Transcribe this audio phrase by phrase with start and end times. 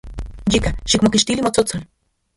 [0.55, 1.89] Yika, xikmokixtili motsotsol.